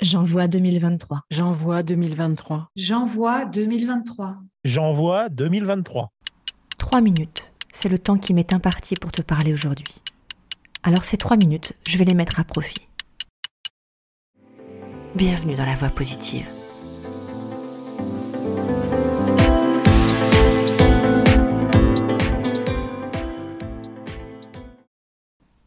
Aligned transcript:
J'envoie 0.00 0.46
2023. 0.46 1.22
J'envoie 1.28 1.82
2023. 1.82 2.68
J'envoie 2.76 3.44
2023. 3.46 4.36
J'envoie 4.62 5.28
2023. 5.28 6.12
Trois 6.78 7.00
minutes, 7.00 7.50
c'est 7.72 7.88
le 7.88 7.98
temps 7.98 8.16
qui 8.16 8.32
m'est 8.32 8.52
imparti 8.52 8.94
pour 8.94 9.10
te 9.10 9.22
parler 9.22 9.52
aujourd'hui. 9.52 9.96
Alors 10.84 11.02
ces 11.02 11.16
trois 11.16 11.36
minutes, 11.36 11.72
je 11.88 11.98
vais 11.98 12.04
les 12.04 12.14
mettre 12.14 12.38
à 12.38 12.44
profit. 12.44 12.86
Bienvenue 15.16 15.56
dans 15.56 15.66
la 15.66 15.74
voie 15.74 15.90
positive. 15.90 16.46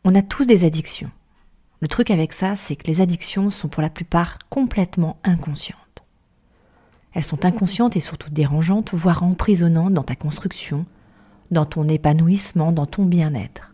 On 0.05 0.15
a 0.15 0.21
tous 0.21 0.47
des 0.47 0.63
addictions. 0.63 1.11
Le 1.81 1.87
truc 1.87 2.11
avec 2.11 2.31
ça, 2.31 2.55
c'est 2.55 2.75
que 2.75 2.85
les 2.85 3.01
addictions 3.01 3.49
sont 3.49 3.67
pour 3.67 3.81
la 3.81 3.89
plupart 3.89 4.37
complètement 4.49 5.17
inconscientes. 5.23 5.77
Elles 7.13 7.23
sont 7.23 7.43
inconscientes 7.43 7.97
et 7.97 7.99
surtout 7.99 8.29
dérangeantes, 8.29 8.93
voire 8.93 9.23
emprisonnantes 9.23 9.93
dans 9.93 10.03
ta 10.03 10.15
construction, 10.15 10.85
dans 11.49 11.65
ton 11.65 11.87
épanouissement, 11.87 12.71
dans 12.71 12.85
ton 12.85 13.05
bien-être. 13.05 13.73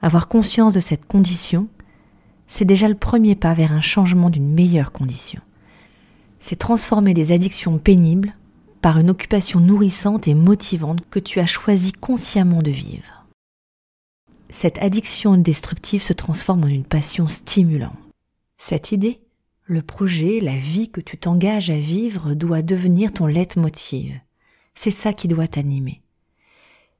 Avoir 0.00 0.28
conscience 0.28 0.74
de 0.74 0.80
cette 0.80 1.06
condition, 1.06 1.66
c'est 2.46 2.64
déjà 2.64 2.86
le 2.86 2.94
premier 2.94 3.34
pas 3.34 3.52
vers 3.52 3.72
un 3.72 3.80
changement 3.80 4.30
d'une 4.30 4.52
meilleure 4.52 4.92
condition. 4.92 5.40
C'est 6.38 6.56
transformer 6.56 7.14
des 7.14 7.32
addictions 7.32 7.78
pénibles 7.78 8.34
par 8.80 8.98
une 8.98 9.10
occupation 9.10 9.58
nourrissante 9.58 10.28
et 10.28 10.34
motivante 10.34 11.00
que 11.10 11.18
tu 11.18 11.40
as 11.40 11.46
choisi 11.46 11.92
consciemment 11.92 12.62
de 12.62 12.70
vivre 12.70 13.23
cette 14.54 14.78
addiction 14.78 15.36
destructive 15.36 16.00
se 16.00 16.12
transforme 16.12 16.62
en 16.62 16.68
une 16.68 16.84
passion 16.84 17.26
stimulante. 17.26 17.98
Cette 18.56 18.92
idée, 18.92 19.20
le 19.64 19.82
projet, 19.82 20.38
la 20.38 20.56
vie 20.56 20.90
que 20.90 21.00
tu 21.00 21.18
t'engages 21.18 21.70
à 21.70 21.78
vivre 21.78 22.34
doit 22.34 22.62
devenir 22.62 23.12
ton 23.12 23.26
leitmotiv. 23.26 24.14
C'est 24.72 24.92
ça 24.92 25.12
qui 25.12 25.26
doit 25.26 25.48
t'animer. 25.48 26.02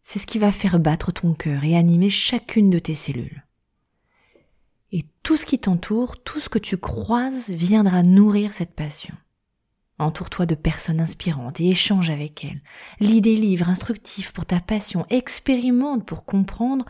C'est 0.03 0.19
ce 0.19 0.27
qui 0.27 0.41
va 0.41 0.51
faire 0.51 0.81
battre 0.81 1.13
ton 1.13 1.33
cœur 1.33 1.63
et 1.63 1.77
animer 1.77 2.11
chacune 2.11 2.71
de 2.71 2.81
tes 2.81 2.95
cellules. 2.95 3.45
Et 4.91 5.05
tout 5.23 5.37
ce 5.37 5.47
qui 5.47 5.61
t'entoure, 5.61 6.23
tout 6.25 6.41
ce 6.41 6.49
que 6.49 6.59
tu 6.59 6.77
croises 6.77 7.51
viendra 7.51 8.03
nourrir 8.03 8.53
cette 8.53 8.75
passion. 8.75 9.15
Entoure-toi 10.01 10.47
de 10.47 10.57
personnes 10.57 11.01
inspirantes 11.01 11.61
et 11.61 11.69
échange 11.69 12.11
avec 12.11 12.45
elles. 12.45 12.63
Lis 12.99 13.21
des 13.21 13.37
livres 13.37 13.69
instructifs 13.69 14.33
pour 14.33 14.45
ta 14.45 14.59
passion, 14.59 15.07
expérimente 15.09 16.05
pour 16.05 16.25
comprendre 16.25 16.85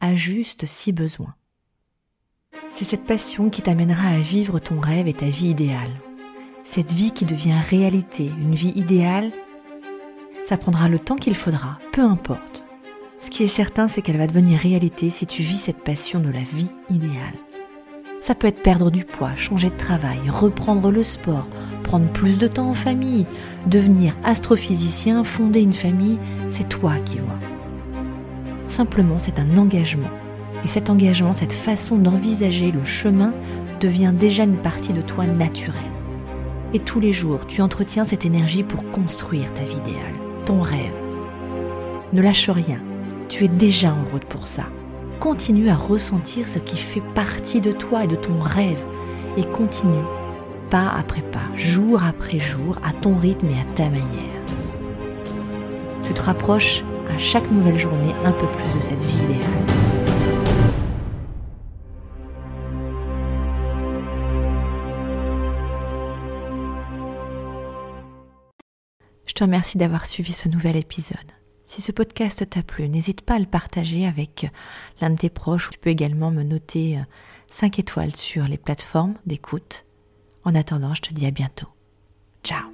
ajuste 0.00 0.66
si 0.66 0.92
besoin. 0.92 1.34
C'est 2.70 2.84
cette 2.84 3.04
passion 3.04 3.50
qui 3.50 3.62
t'amènera 3.62 4.08
à 4.08 4.18
vivre 4.18 4.58
ton 4.58 4.80
rêve 4.80 5.08
et 5.08 5.14
ta 5.14 5.26
vie 5.26 5.48
idéale. 5.48 6.00
Cette 6.64 6.92
vie 6.92 7.12
qui 7.12 7.24
devient 7.24 7.60
réalité, 7.68 8.26
une 8.26 8.54
vie 8.54 8.72
idéale, 8.76 9.32
ça 10.44 10.56
prendra 10.56 10.88
le 10.88 10.98
temps 10.98 11.16
qu'il 11.16 11.34
faudra, 11.34 11.78
peu 11.92 12.02
importe. 12.02 12.64
Ce 13.20 13.30
qui 13.30 13.42
est 13.42 13.48
certain, 13.48 13.88
c'est 13.88 14.02
qu'elle 14.02 14.18
va 14.18 14.26
devenir 14.26 14.60
réalité 14.60 15.10
si 15.10 15.26
tu 15.26 15.42
vis 15.42 15.56
cette 15.56 15.82
passion 15.82 16.20
de 16.20 16.30
la 16.30 16.42
vie 16.42 16.70
idéale. 16.88 17.34
Ça 18.20 18.34
peut 18.34 18.46
être 18.46 18.62
perdre 18.62 18.90
du 18.90 19.04
poids, 19.04 19.34
changer 19.34 19.70
de 19.70 19.76
travail, 19.76 20.18
reprendre 20.28 20.90
le 20.90 21.02
sport, 21.02 21.46
prendre 21.84 22.08
plus 22.12 22.38
de 22.38 22.46
temps 22.46 22.70
en 22.70 22.74
famille, 22.74 23.26
devenir 23.66 24.14
astrophysicien, 24.24 25.24
fonder 25.24 25.60
une 25.60 25.72
famille, 25.72 26.18
c'est 26.48 26.68
toi 26.68 26.94
qui 27.04 27.18
vois. 27.18 27.57
Simplement, 28.68 29.18
c'est 29.18 29.40
un 29.40 29.56
engagement. 29.56 30.10
Et 30.64 30.68
cet 30.68 30.90
engagement, 30.90 31.32
cette 31.32 31.52
façon 31.52 31.96
d'envisager 31.96 32.70
le 32.70 32.84
chemin 32.84 33.32
devient 33.80 34.12
déjà 34.16 34.44
une 34.44 34.56
partie 34.56 34.92
de 34.92 35.00
toi 35.00 35.26
naturelle. 35.26 35.74
Et 36.74 36.78
tous 36.78 37.00
les 37.00 37.12
jours, 37.12 37.46
tu 37.46 37.62
entretiens 37.62 38.04
cette 38.04 38.26
énergie 38.26 38.62
pour 38.62 38.84
construire 38.90 39.52
ta 39.54 39.62
vie 39.62 39.78
idéale, 39.78 40.14
ton 40.44 40.60
rêve. 40.60 40.92
Ne 42.12 42.20
lâche 42.20 42.50
rien, 42.50 42.80
tu 43.28 43.44
es 43.44 43.48
déjà 43.48 43.92
en 43.92 44.04
route 44.12 44.24
pour 44.24 44.46
ça. 44.46 44.64
Continue 45.18 45.70
à 45.70 45.76
ressentir 45.76 46.46
ce 46.48 46.58
qui 46.58 46.76
fait 46.76 47.02
partie 47.14 47.60
de 47.60 47.72
toi 47.72 48.04
et 48.04 48.08
de 48.08 48.16
ton 48.16 48.38
rêve. 48.38 48.84
Et 49.38 49.44
continue, 49.44 50.04
pas 50.70 50.92
après 50.98 51.22
pas, 51.22 51.56
jour 51.56 52.02
après 52.04 52.38
jour, 52.38 52.78
à 52.84 52.92
ton 52.92 53.16
rythme 53.16 53.48
et 53.48 53.60
à 53.60 53.74
ta 53.74 53.84
manière. 53.84 54.42
Tu 56.04 56.12
te 56.12 56.22
rapproches 56.22 56.84
à 57.08 57.18
chaque 57.18 57.50
nouvelle 57.50 57.78
journée 57.78 58.14
un 58.24 58.32
peu 58.32 58.46
plus 58.46 58.76
de 58.76 58.80
cette 58.80 59.02
vie 59.02 59.24
idéale. 59.24 59.40
Je 69.26 69.32
te 69.34 69.44
remercie 69.44 69.78
d'avoir 69.78 70.06
suivi 70.06 70.32
ce 70.32 70.48
nouvel 70.48 70.76
épisode. 70.76 71.16
Si 71.64 71.82
ce 71.82 71.92
podcast 71.92 72.48
t'a 72.48 72.62
plu, 72.62 72.88
n'hésite 72.88 73.20
pas 73.20 73.34
à 73.34 73.38
le 73.38 73.46
partager 73.46 74.06
avec 74.06 74.50
l'un 75.00 75.10
de 75.10 75.16
tes 75.16 75.28
proches. 75.28 75.70
Tu 75.70 75.78
peux 75.78 75.90
également 75.90 76.30
me 76.30 76.42
noter 76.42 76.98
5 77.50 77.78
étoiles 77.78 78.16
sur 78.16 78.44
les 78.44 78.56
plateformes 78.56 79.14
d'écoute. 79.26 79.84
En 80.44 80.54
attendant, 80.54 80.94
je 80.94 81.02
te 81.02 81.14
dis 81.14 81.26
à 81.26 81.30
bientôt. 81.30 81.68
Ciao 82.42 82.64